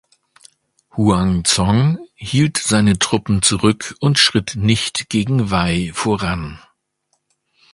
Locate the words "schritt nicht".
4.17-5.09